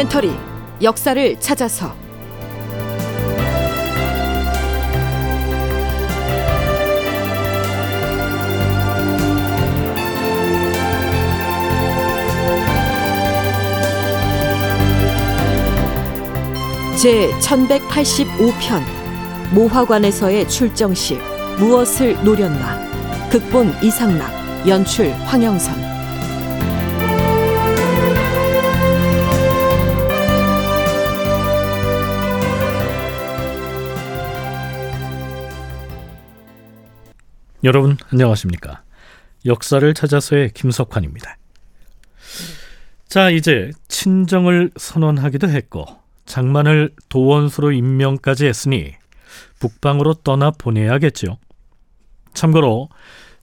[0.00, 0.32] 다큐멘터리
[0.82, 1.94] 역사를 찾아서.
[17.00, 18.82] 제 1185편
[19.52, 21.20] 모화관에서의 출정식
[21.58, 22.78] 무엇을 노렸나?
[23.30, 24.30] 극본 이상락
[24.66, 25.89] 연출 황영선
[37.62, 38.82] 여러분 안녕하십니까?
[39.44, 41.36] 역사를 찾아서의 김석환입니다.
[43.06, 45.84] 자, 이제 친정을 선언하기도 했고
[46.24, 48.94] 장만을 도원수로 임명까지 했으니
[49.58, 51.36] 북방으로 떠나 보내야겠죠.
[52.32, 52.88] 참고로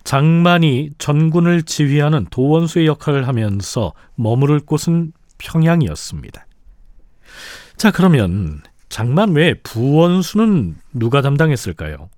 [0.04, 6.48] 장만이 전군을 지휘하는 도원수의 역할을 하면서 머무를 곳은 평양이었습니다.
[7.76, 12.10] 자, 그러면 장만 외에 부원수는 누가 담당했을까요?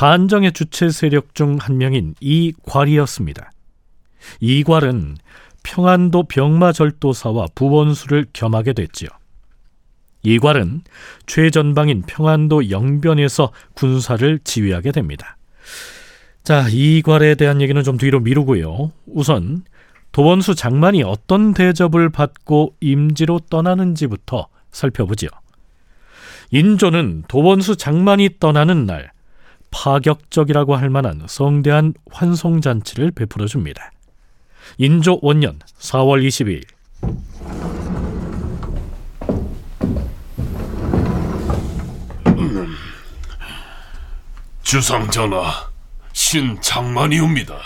[0.00, 3.50] 반정의 주체 세력 중 한 명인 이괄이었습니다.
[4.40, 5.18] 이괄은
[5.62, 9.10] 평안도 병마절도사와 부원수를 겸하게 됐지요.
[10.22, 10.80] 이괄은
[11.26, 15.36] 최전방인 평안도 영변에서 군사를 지휘하게 됩니다.
[16.44, 18.92] 자, 이괄에 대한 얘기는 좀 뒤로 미루고요.
[19.04, 19.64] 우선
[20.12, 25.28] 도원수 장만이 어떤 대접을 받고 임지로 떠나는지부터 살펴보지요.
[26.52, 29.12] 인조는 도원수 장만이 떠나는 날
[29.70, 33.90] 파격적이라고 할 만한 성대한 환송 잔치를 베풀어 줍니다.
[34.78, 36.64] 인조 원년 4월 22일
[44.62, 45.68] 주상 전하,
[46.12, 47.56] 신 장만이옵니다.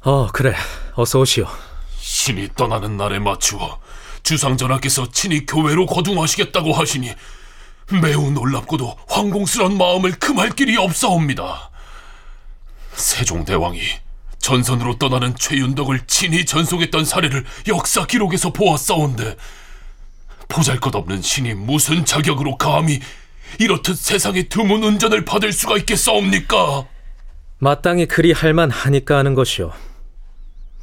[0.00, 0.54] 어, 그래.
[0.94, 1.46] 어서 오시오.
[1.96, 3.80] 신이 떠나는 날에 맞추어
[4.22, 7.10] 주상 전하께서 친히 교회로 거둥하시겠다고 하시니
[7.90, 11.70] 매우 놀랍고도 황공스러운 마음을 금할 길이 없사옵니다.
[12.94, 13.80] 세종대왕이
[14.38, 19.36] 전선으로 떠나는 최윤덕을 친히 전송했던 사례를 역사 기록에서 보았사온데
[20.48, 23.00] 보잘것없는 신이 무슨 자격으로 감히
[23.58, 26.86] 이렇듯 세상에 드문 운전을 받을 수가 있겠사옵니까?
[27.58, 29.72] 마땅히 그리 할만하니까 하는 것이오.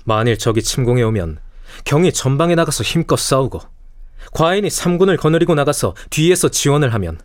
[0.05, 1.39] 만일 적이 침공해 오면
[1.83, 3.61] 경이 전방에 나가서 힘껏 싸우고
[4.31, 7.19] 과인이 삼군을 거느리고 나가서 뒤에서 지원을 하면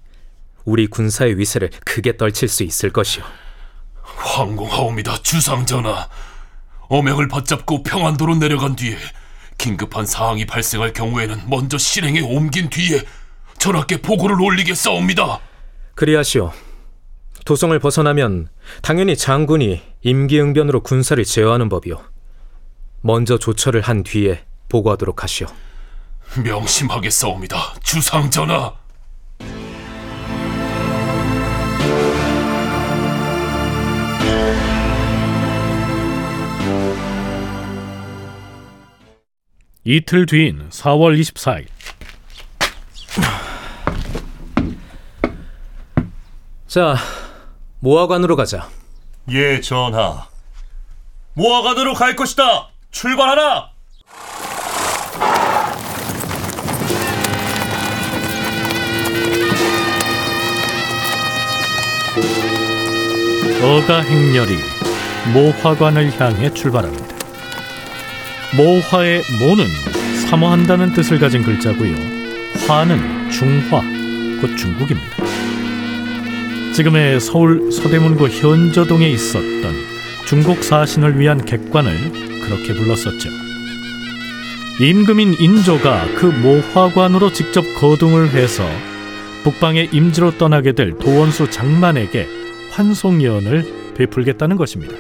[0.65, 3.23] 우리 군사의 위세를 크게 떨칠 수 있을 것이오.
[4.03, 6.09] 황공하옵니다, 주상전하.
[6.89, 8.97] 어명을 받잡고 평안도로 내려간 뒤에
[9.59, 13.01] 긴급한 사항이 발생할 경우에는 먼저 실행에 옮긴 뒤에
[13.59, 15.41] 전하께 보고를 올리겠사옵니다.
[15.95, 16.53] 그리하시오.
[17.45, 18.49] 도성을 벗어나면
[18.83, 22.01] 당연히 장군이 임기응변으로 군사를 제어하는 법이오.
[23.03, 25.47] 먼저 조처를 한 뒤에 보고하도록 하시오.
[26.43, 28.75] 명심하겠사옵니다, 주상전하.
[39.87, 41.67] 이틀 뒤인 4월 24일
[46.67, 46.97] 자,
[47.79, 48.69] 모화관으로 가자.
[49.31, 50.27] 예, 전하.
[51.35, 52.71] 모아가도록 할 것이다.
[52.91, 53.74] 출발하라.
[63.65, 64.59] 어가 행렬이
[65.33, 67.17] 모화관을 향해 출발합니다.
[68.59, 69.65] 모화의 모는
[70.27, 71.95] 사모한다는 뜻을 가진 글자고요.
[72.69, 73.81] 화는 중화,
[74.43, 75.17] 곧 중국입니다.
[76.75, 79.75] 지금의 서울 서대문구 현저동에 있었던
[80.27, 83.31] 중국 사신을 위한 객관을 그렇게 불렀었죠.
[84.79, 88.63] 임금인 인조가 그 모화관으로 직접 거둥을 해서
[89.43, 92.44] 북방의 임지로 떠나게 될 도원수 장만에게
[92.75, 94.97] 환송연을 베풀겠다는 것입니다.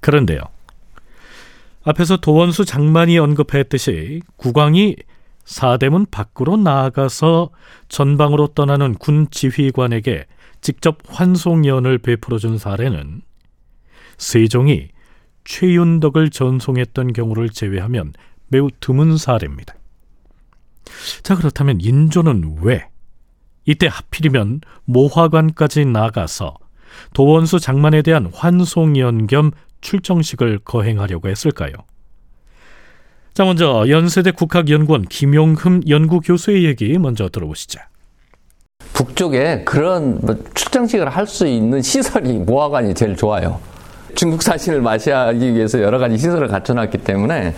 [0.00, 0.40] 그런데요.
[1.84, 4.96] 앞에서 도원수 장만이 언급했듯이 국왕이
[5.44, 7.50] 사대문 밖으로 나아가서
[7.88, 10.24] 전방으로 떠나는 군 지휘관에게
[10.62, 13.20] 직접 환송연을 베풀어 준 사례는
[14.16, 14.88] 세종이
[15.44, 18.14] 최윤덕을 전송했던 경우를 제외하면
[18.48, 19.74] 매우 드문 사례입니다.
[21.22, 22.88] 자, 그렇다면 인조는 왜
[23.66, 26.54] 이때 하필이면 모화관까지 나가서
[27.12, 31.72] 도원수 장만에 대한 환송연 겸 출정식을 거행하려고 했을까요?
[33.34, 37.80] 자, 먼저 연세대 국학연구원 김용흠 연구교수의 얘기 먼저 들어보시죠.
[38.94, 43.60] 북쪽에 그런 뭐 출정식을 할 수 있는 시설이 모화관이 제일 좋아요.
[44.14, 47.54] 중국 사신을 마시하기 위해서 여러 가지 시설을 갖춰놨기 때문에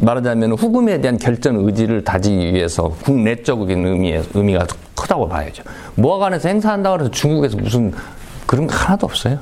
[0.00, 5.62] 말하자면 후금에 대한 결전 의지를 다지기 위해서 국내적인 의미, 의미가 크다고 봐야죠.
[5.96, 7.92] 모하관에서 행사한다고 해서 중국에서 무슨
[8.46, 9.38] 그런 거 하나도 없어요.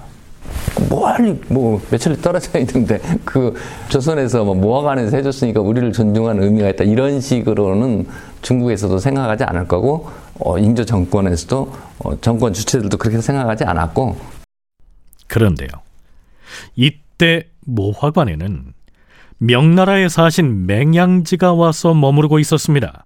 [0.89, 3.55] 멀리 뭐 며칠 떨어져 있는데 그
[3.89, 8.07] 조선에서 뭐 모하관에서 해줬으니까 우리를 존중하는 의미가 있다 이런 식으로는
[8.43, 10.09] 중국에서도 생각하지 않을 거고
[10.39, 14.17] 어, 인조 정권에서도 어, 정권 주체들도 그렇게 생각하지 않았고
[15.27, 15.69] 그런데요.
[16.77, 18.78] 이때 모화관에는
[19.39, 23.05] 명나라에 사신 맹양지가 와서 머무르고 있었습니다.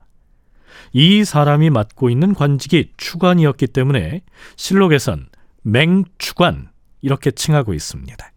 [0.92, 4.22] 이 사람이 맡고 있는 관직이 추관이었기 때문에
[4.56, 5.28] 실록에선
[5.62, 6.68] 맹추관
[7.02, 8.32] 이렇게 칭하고 있습니다.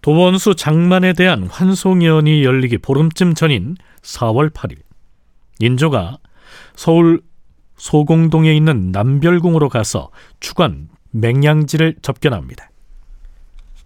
[0.00, 4.87] 도원수 장만에 대한 환송연이 열리기 보름쯤 전인 4월 8일
[5.60, 6.18] 인조가
[6.74, 7.22] 서울
[7.76, 10.10] 소공동에 있는 남별궁으로 가서
[10.40, 12.70] 추관 맹양지를 접견합니다.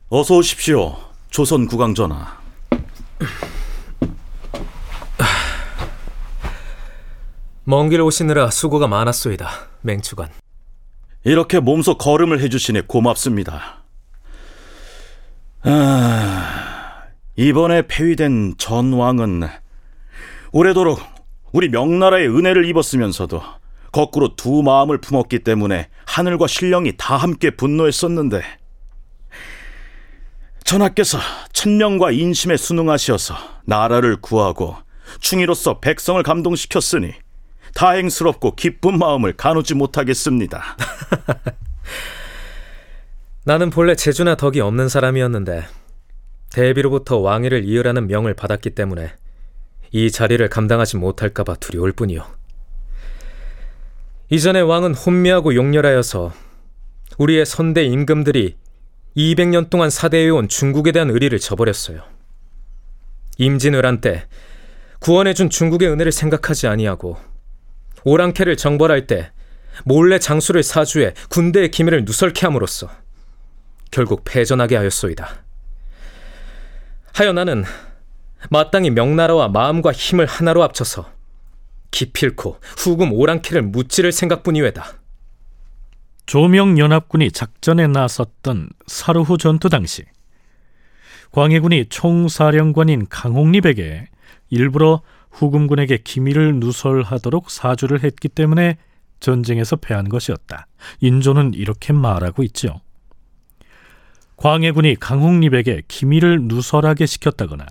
[0.08, 0.96] 어서 오십시오.
[1.30, 2.40] 조선 국왕 전하.
[7.64, 9.48] 먼 길 오시느라 수고가 많았소이다.
[9.82, 10.28] 맹추관.
[11.24, 13.84] 이렇게 몸소 걸음을 해주시니 고맙습니다.
[15.62, 17.04] 아,
[17.36, 19.42] 이번에 폐위된 전 왕은
[20.50, 21.00] 오래도록
[21.52, 23.43] 우리 명나라의 은혜를 입었으면서도
[23.93, 28.43] 거꾸로 두 마음을 품었기 때문에 하늘과 신령이 다 함께 분노했었는데
[30.64, 31.19] 전하께서
[31.52, 33.34] 천명과 인심에 순응하시어서
[33.66, 34.76] 나라를 구하고
[35.20, 37.12] 충이로서 백성을 감동시켰으니
[37.75, 40.62] 다행스럽고 기쁜 마음을 가누지 못하겠습니다.
[43.44, 45.64] 나는 본래 재주나 덕이 없는 사람이었는데
[46.50, 49.12] 대비로부터 왕위를 이으라는 명을 받았기 때문에
[49.92, 52.26] 이 자리를 감당하지 못할까봐 두려울 뿐이요.
[54.30, 56.32] 이전에 왕은 혼미하고 용렬하여서
[57.18, 58.56] 우리의 선대 임금들이
[59.14, 62.02] 200년 동안 사대해온 중국에 대한 의리를 저버렸어요.
[63.36, 64.26] 임진왜란 때
[65.00, 67.18] 구원해준 중국의 은혜를 생각하지 아니하고
[68.04, 69.30] 오랑캐를 정벌할 때
[69.84, 72.90] 몰래 장수를 사주해 군대의 기밀을 누설케 함으로써
[73.90, 75.42] 결국 패전하게 하였소이다.
[77.12, 77.64] 하여 나는
[78.50, 81.10] 마땅히 명나라와 마음과 힘을 하나로 합쳐서
[81.90, 84.94] 기필코 후금 오랑캐를 무찌를 생각뿐이외다.
[86.26, 90.04] 조명연합군이 작전에 나섰던 사르후 전투 당시
[91.32, 94.06] 광해군이 총사령관인 강홍립에게
[94.50, 98.76] 일부러 후금군에게 기밀을 누설하도록 사주를 했기 때문에
[99.20, 100.66] 전쟁에서 패한 것이었다.
[101.00, 102.80] 인조는 이렇게 말하고 있죠.
[104.36, 107.66] 광해군이 강홍립에게 기밀을 누설하게 시켰다거나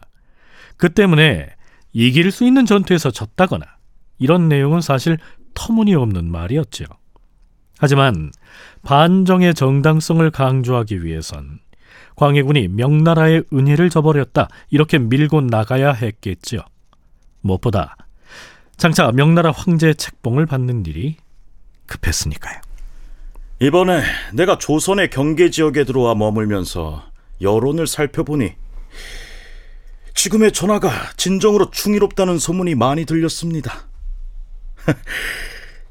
[0.82, 1.48] 그 때문에
[1.94, 3.64] 이길 수 있는 전투에서 졌다거나
[4.18, 5.20] 이런 내용은 사실
[5.54, 6.86] 터무니없는 말이었죠.
[7.78, 8.32] 하지만
[8.82, 11.60] 반정의 정당성을 강조하기 위해선
[12.16, 16.62] 광해군이 명나라의 은혜를 저버렸다 이렇게 밀고 나가야 했겠지요.
[17.42, 17.96] 무엇보다
[18.76, 21.18] 장차 명나라 황제의 책봉을 받는 일이
[21.86, 22.60] 급했으니까요.
[23.60, 24.02] 이번에
[24.34, 27.04] 내가 조선의 경계 지역에 들어와 머물면서
[27.40, 28.54] 여론을 살펴보니
[30.14, 33.88] 지금의 전하가 진정으로 충의롭다는 소문이 많이 들렸습니다.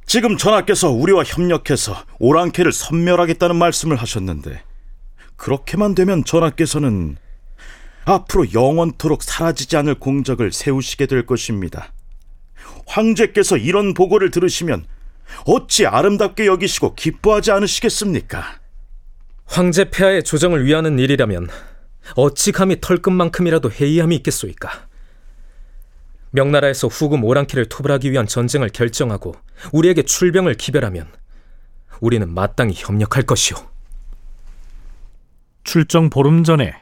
[0.06, 4.62] 지금 전하께서 우리와 협력해서 오랑캐를 섬멸하겠다는 말씀을 하셨는데
[5.36, 7.16] 그렇게만 되면 전하께서는
[8.04, 11.92] 앞으로 영원토록 사라지지 않을 공적을 세우시게 될 것입니다.
[12.86, 14.84] 황제께서 이런 보고를 들으시면
[15.46, 18.58] 어찌 아름답게 여기시고 기뻐하지 않으시겠습니까?
[19.46, 21.48] 황제 폐하의 조정을 위하는 일이라면
[22.16, 24.70] 어찌 감히 털끝만큼이라도 회의함이 있겠소이까?
[26.32, 29.34] 명나라에서 후금 오랑캐를 투벌하기 위한 전쟁을 결정하고
[29.72, 31.08] 우리에게 출병을 기별하면
[32.00, 33.56] 우리는 마땅히 협력할 것이오.
[35.64, 36.74] 출정 보름 전에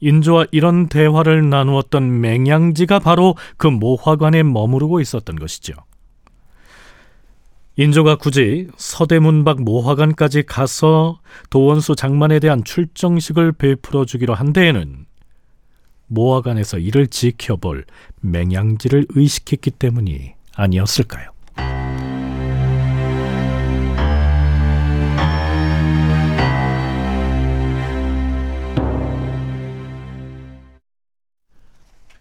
[0.00, 5.74] 인조와 이런 대화를 나누었던 맹양지가 바로 그 모화관에 머무르고 있었던 것이죠.
[7.76, 15.06] 인조가 굳이 서대문 밖 모화관까지 가서 도원수 장만에 대한 출정식을 베풀어 주기로 한 데에는
[16.08, 17.86] 모화관에서 이를 지켜볼
[18.20, 21.31] 맹양지를 의식했기 때문이 아니었을까요?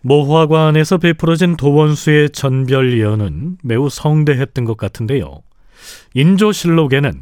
[0.01, 5.43] 모화관에서 베풀어진 도원수의 전별 예언은 매우 성대했던 것 같은데요.
[6.13, 7.21] 인조실록에는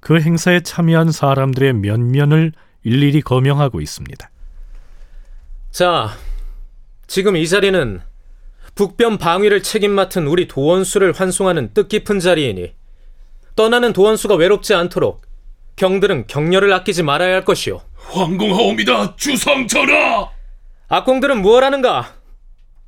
[0.00, 2.52] 그 행사에 참여한 사람들의 면면을
[2.84, 4.30] 일일이 거명하고 있습니다.
[5.70, 6.10] 자,
[7.06, 8.00] 지금 이 자리는
[8.74, 12.74] 북변 방위를 책임 맡은 우리 도원수를 환송하는 뜻깊은 자리이니
[13.56, 15.22] 떠나는 도원수가 외롭지 않도록
[15.76, 17.80] 경들은 격려를 아끼지 말아야 할 것이오.
[17.96, 20.28] 황공하옵니다, 주상 전하.
[20.88, 22.17] 악공들은 무엇 하는가?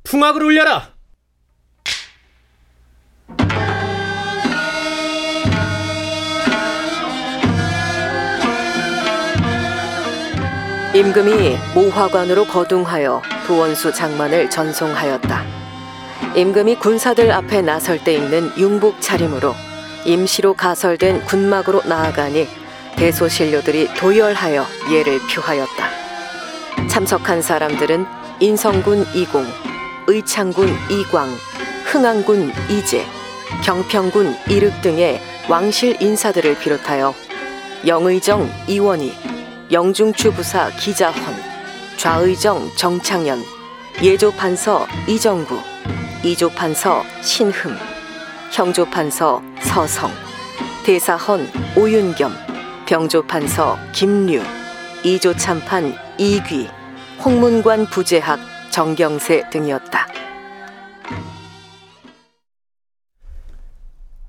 [0.03, 0.91] 풍악을 울려라!
[10.93, 15.45] 임금이 모화관으로 거둥하여 도원수 장만을 전송하였다.
[16.35, 19.55] 임금이 군사들 앞에 나설 때 입는 융복 차림으로
[20.03, 22.47] 임시로 가설된 군막으로 나아가니
[22.97, 26.87] 대소신료들이 도열하여 예를 표하였다.
[26.89, 28.05] 참석한 사람들은
[28.41, 29.45] 인성군 이공,
[30.07, 31.29] 의창군 이광,
[31.85, 33.05] 흥안군 이재,
[33.63, 37.13] 경평군 이륵 등의 왕실 인사들을 비롯하여
[37.85, 39.13] 영의정 이원희,
[39.71, 41.15] 영중추 부사 기자헌,
[41.97, 43.43] 좌의정 정창현,
[44.01, 45.59] 예조판서 이정구,
[46.23, 47.75] 이조판서 신흠,
[48.51, 50.11] 형조판서 서성,
[50.83, 52.33] 대사헌 오윤겸,
[52.87, 54.41] 병조판서 김류,
[55.03, 56.67] 이조참판 이귀,
[57.23, 58.39] 홍문관 부재학
[58.71, 60.07] 정경세 등이었다.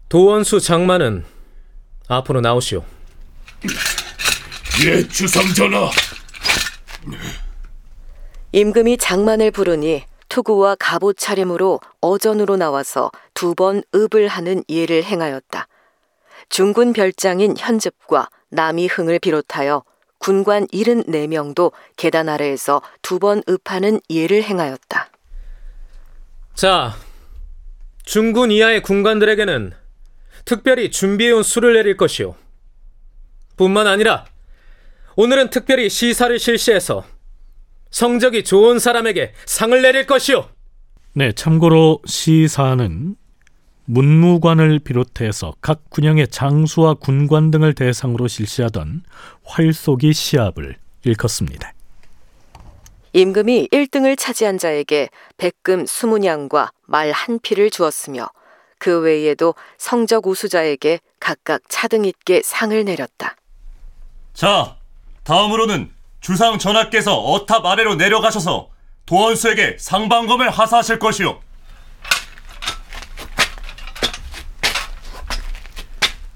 [0.09, 1.25] 도원수 장만은
[2.09, 2.85] 앞으로 나오시오.
[4.85, 5.91] 예, 주상 전하.
[8.53, 15.67] 임금이 장만을 부르니 투구와 갑옷 차림으로 어전으로 나와서 두 번 읍을 하는 예를 행하였다.
[16.49, 19.83] 중군 별장인 현즙과 남이흥을 비롯하여
[20.23, 25.11] 군관 74명도 계단 아래에서 두 번 읍하는 예를 행하였다.
[26.55, 26.95] 자,
[28.05, 29.73] 중군 이하의 군관들에게는
[30.45, 32.35] 특별히 준비해온 수를 내릴 것이오.
[33.57, 34.25] 뿐만 아니라
[35.17, 37.05] 오늘은 특별히 시사를 실시해서
[37.91, 40.49] 성적이 좋은 사람에게 상을 내릴 것이오.
[41.15, 43.17] 네, 참고로 시사는
[43.85, 49.03] 문무관을 비롯해서 각 군영의 장수와 군관 등을 대상으로 실시하던
[49.45, 51.73] 활쏘기 시합을 일컫습니다.
[53.13, 58.29] 임금이 1등을 차지한 자에게 백금 20냥과 말 한 피를 주었으며
[58.79, 63.37] 그 외에도 성적 우수자에게 각각 차등 있게 상을 내렸다.
[64.35, 64.77] 자,
[65.25, 68.71] 다음으로는 주상 전하께서 어탑 아래로 내려가셔서
[69.07, 71.39] 도원수에게 상방검을 하사하실 것이오.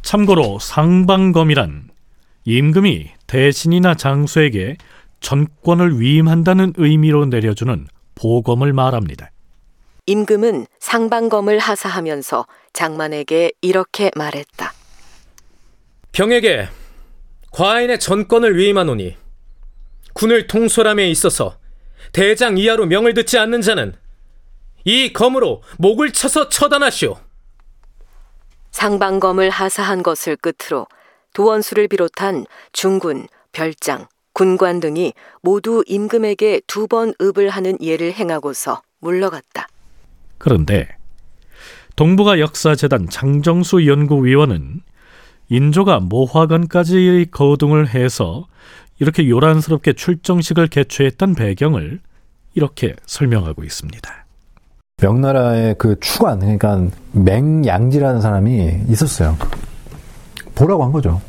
[0.07, 1.91] 참고로 상방검이란
[2.45, 4.77] 임금이 대신이나 장수에게
[5.19, 9.33] 전권을 위임한다는 의미로 내려주는 보검을 말합니다.
[10.07, 14.73] 임금은 상방검을 하사하면서 장만에게 이렇게 말했다.
[16.13, 16.69] 병에게
[17.51, 19.17] 과인의 전권을 위임하노니
[20.13, 21.59] 군을 통솔함에 있어서
[22.13, 23.93] 대장 이하로 명을 듣지 않는 자는
[24.85, 27.26] 이 검으로 목을 쳐서 처단하시오.
[28.77, 30.87] 상방검을 하사한 것을 끝으로
[31.33, 39.67] 도원수를 비롯한 중군, 별장, 군관 등이 모두 임금에게 두 번 읍을 하는 예를 행하고서 물러갔다.
[40.37, 40.89] 그런데
[41.97, 44.83] 동북아 역사재단 장정수 연구위원은
[45.49, 48.47] 인조가 모화관까지 거둥을 해서
[48.99, 52.01] 이렇게 요란스럽게 출정식을 개최했던 배경을
[52.55, 54.26] 이렇게 설명하고 있습니다.
[55.03, 56.81] 명나라의 그 추관, 그러니까
[57.13, 59.37] 맹양지라는 사람이 있었어요.
[60.55, 61.21] 보라고 한 거죠.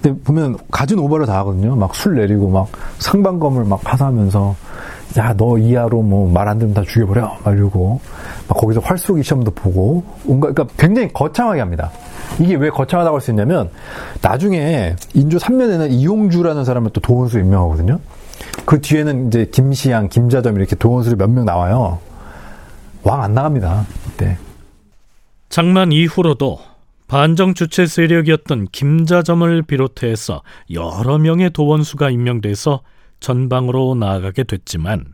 [0.00, 1.74] 근데 보면 가진 오바를 다 하거든요.
[1.74, 2.68] 막 술 내리고 막
[3.00, 4.54] 상반검을 막 하사하면서
[5.18, 8.00] 야 너 이하로 뭐 말 안 들으면 다 죽여버려 막 이러고
[8.48, 11.90] 막 거기서 활쏘기 시험도 보고 온갖 그러니까 굉장히 거창하게 합니다.
[12.38, 13.70] 이게 왜 거창하다고 할 수 있냐면
[14.22, 17.98] 나중에 인조 3년에는 이용주라는 사람을 또 도원수 임명하거든요.
[18.66, 21.98] 그 뒤에는 이제 김시양, 김자점 이렇게 도원수를 몇 명 나와요.
[23.04, 23.86] 왕 안 나갑니다.
[24.08, 24.38] 이때.
[25.50, 26.58] 장만 이후로도
[27.06, 30.42] 반정 주체 세력이었던 김자점을 비롯해서
[30.72, 32.80] 여러 명의 도원수가 임명돼서
[33.20, 35.04] 전방으로 나아가게 됐지만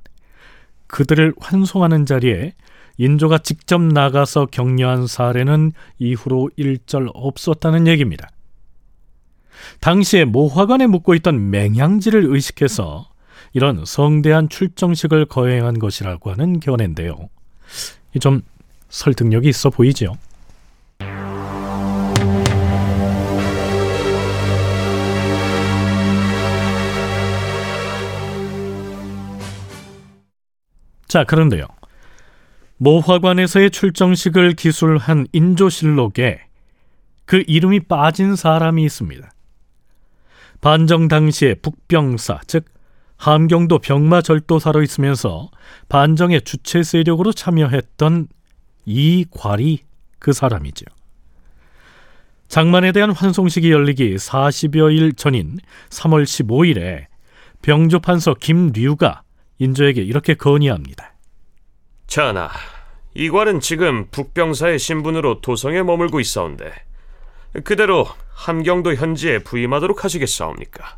[0.87, 2.55] 그들을 환송하는 자리에
[2.97, 8.29] 인조가 직접 나가서 격려한 사례는 이후로 일절 없었다는 얘기입니다.
[9.81, 13.09] 당시에 모화관에 묵고 있던 맹양지를 의식해서
[13.53, 17.29] 이런 성대한 출정식을 거행한 것이라고 하는 견해인데요.
[18.21, 18.43] 좀
[18.89, 20.17] 설득력이 있어 보이지요.
[31.07, 31.67] 자, 그런데요.
[32.77, 36.41] 모화관에서의 출정식을 기술한 인조실록에
[37.25, 39.31] 그 이름이 빠진 사람이 있습니다.
[40.61, 42.65] 반정 당시의 북병사, 즉
[43.21, 45.51] 함경도 병마절도사로 있으면서
[45.91, 48.29] 반정의 주체 세력으로 참여했던
[48.87, 49.81] 이괄이
[50.19, 50.87] 그 사람이죠.
[52.49, 55.59] 장만에 대한 환송식이 열리기 40여일 전인
[55.91, 57.09] 3월 15일에
[57.61, 59.23] 병조판서 김류가
[59.59, 61.13] 인조에게 이렇게 건의합니다.
[62.07, 62.49] 전하,
[63.15, 66.73] 이괄은 지금 북병사의 신분으로 도성에 머물고 있사온데
[67.65, 70.97] 그대로 함경도 현지에 부임하도록 하시겠사옵니까?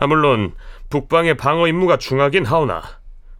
[0.00, 0.54] 아 물론
[0.90, 2.82] 북방의 방어 임무가 중하긴 하오나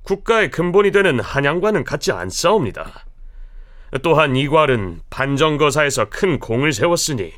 [0.03, 3.05] 국가의 근본이 되는 한양과는 같지 않사옵니다.
[4.03, 7.33] 또한 이괄은 반정거사에서 큰 공을 세웠으니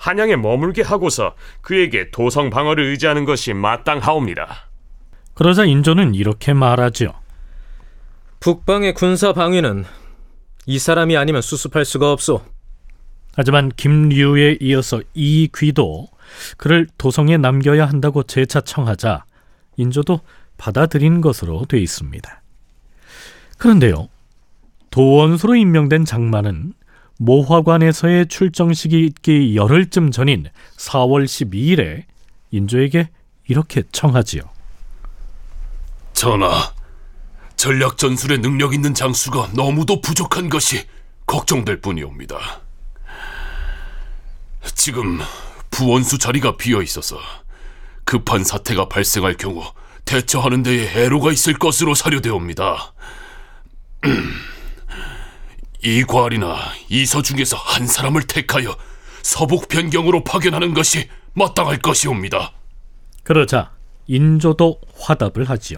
[0.00, 4.68] 한양에 머물게 하고서 그에게 도성 방어를 의지하는 것이 마땅하옵니다.
[5.34, 7.14] 그러자 인조는 이렇게 말하죠.
[8.40, 9.84] 북방의 군사 방위는
[10.66, 12.42] 이 사람이 아니면 수습할 수가 없소.
[13.34, 16.08] 하지만 김류에 이어서 이귀도
[16.56, 19.24] 그를 도성에 남겨야 한다고 재차 청하자
[19.78, 20.20] 인조도
[20.58, 22.42] 받아들인 것으로 돼 있습니다.
[23.56, 24.08] 그런데요,
[24.90, 26.74] 도원수로 임명된 장만은
[27.18, 32.04] 모화관에서의 출정식이 있기 열흘쯤 전인 4월 12일에
[32.50, 33.08] 인조에게
[33.48, 34.42] 이렇게 청하지요.
[36.12, 36.72] 전하,
[37.56, 40.86] 전략 전술에 능력 있는 장수가 너무도 부족한 것이
[41.26, 42.38] 걱정될 뿐이옵니다.
[44.74, 45.18] 지금
[45.70, 47.18] 부원수 자리가 비어 있어서
[48.08, 49.62] 급한 사태가 발생할 경우
[50.06, 52.94] 대처하는 데에 애로가 있을 것으로 사료되옵니다.
[55.84, 56.56] 이괄이나
[56.88, 58.74] 이서 중에서 한 사람을 택하여
[59.20, 62.52] 서북 변경으로 파견하는 것이 마땅할 것이옵니다.
[63.24, 63.72] 그러자
[64.06, 65.76] 인조도 화답을 하지요.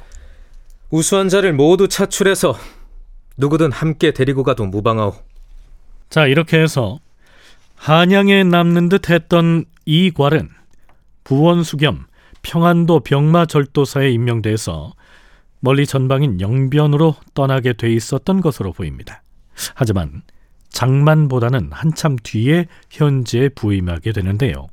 [0.90, 2.56] 우수한 자를 모두 차출해서
[3.38, 5.16] 누구든 함께 데리고 가도 무방하오.
[6.10, 7.00] 자, 이렇게 해서
[7.74, 10.50] 한양에 남는 듯 했던 이괄은
[11.24, 12.06] 부원수 겸
[12.42, 14.92] 평안도 병마절도사에 임명돼서
[15.60, 19.22] 멀리 전방인 영변으로 떠나게 돼 있었던 것으로 보입니다.
[19.74, 20.22] 하지만
[20.70, 24.68] 장만보다는 한참 뒤에 현지에 부임하게 되는데요.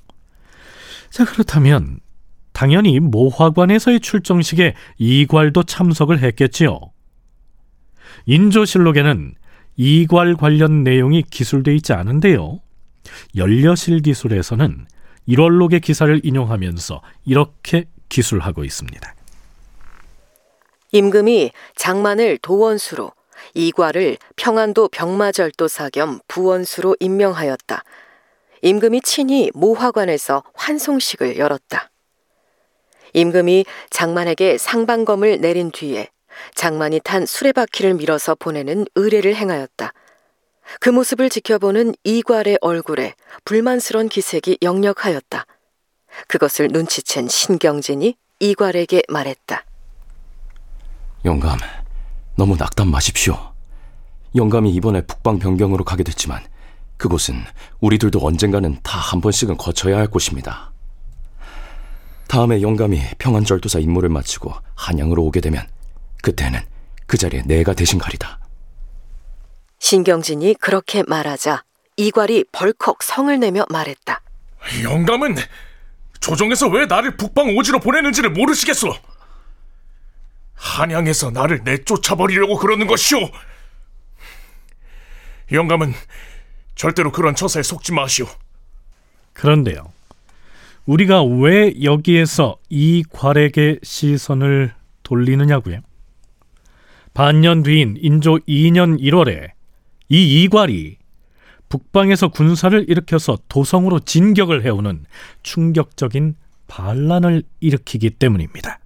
[1.09, 1.99] 자, 그렇다면
[2.53, 6.79] 당연히 모화관에서의 출정식에 이괄도 참석을 했겠지요.
[8.25, 9.35] 인조실록에는
[9.75, 12.59] 이괄 관련 내용이 기술돼 있지 않은데요.
[13.35, 14.87] 연려실 기술에서는
[15.27, 19.15] 1월록의 기사를 인용하면서 이렇게 기술하고 있습니다.
[20.91, 23.11] 임금이 장만을 도원수로
[23.53, 27.83] 이괄을 평안도 병마절도사 겸 부원수로 임명하였다.
[28.61, 31.91] 임금이 친히 모화관에서 환송식을 열었다.
[33.13, 36.09] 임금이 장만에게 상방검을 내린 뒤에
[36.55, 39.93] 장만이 탄 수레바퀴를 밀어서 보내는 의례를 행하였다.
[40.79, 43.13] 그 모습을 지켜보는 이괄의 얼굴에
[43.45, 45.45] 불만스런 기색이 역력하였다.
[46.27, 49.63] 그것을 눈치챈 신경진이 이괄에게 말했다.
[51.25, 51.57] 영감,
[52.35, 53.53] 너무 낙담 마십시오.
[54.35, 56.43] 영감이 이번에 북방 변경으로 가게 됐지만
[56.97, 57.43] 그곳은
[57.79, 60.71] 우리들도 언젠가는 다 한 번씩은 거쳐야 할 곳입니다.
[62.27, 65.65] 다음에 영감이 평안절도사 임무를 마치고 한양으로 오게 되면
[66.21, 66.59] 그때는
[67.05, 68.39] 그 자리에 내가 대신 가리다.
[69.79, 71.63] 신경진이 그렇게 말하자
[71.97, 74.21] 이괄이 벌컥 성을 내며 말했다.
[74.83, 75.35] 영감은
[76.19, 78.93] 조정에서 왜 나를 북방 오지로 보내는지를 모르시겠소.
[80.55, 83.29] 한양에서 나를 내쫓아버리려고 그러는 것이오.
[85.51, 85.93] 영감은
[86.75, 88.27] 절대로 그런 처사에 속지 마시오.
[89.33, 89.91] 그런데요.
[90.85, 95.79] 우리가 왜 여기에서 이 괄에게 시선을 돌리느냐고요?
[97.13, 99.56] 반년 뒤인 인조 2년 1월에
[100.09, 100.97] 이 이괄이
[101.69, 105.05] 북방에서 군사를 일으켜서 도성으로 진격을 해오는
[105.43, 106.35] 충격적인
[106.67, 108.79] 반란을 일으키기 때문입니다.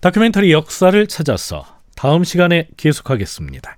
[0.00, 1.64] 다큐멘터리 역사를 찾아서
[1.96, 3.76] 다음 시간에 계속하겠습니다.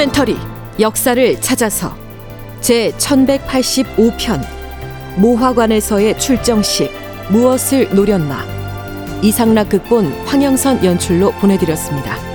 [0.00, 0.34] 다큐멘터리
[0.78, 1.94] 역사를 찾아서
[2.62, 4.40] 제 1185편
[5.16, 6.90] 모화관에서의 출정식
[7.28, 8.46] 무엇을 노렸나
[9.20, 12.29] 이상락 극본 황영선 연출로 보내드렸습니다.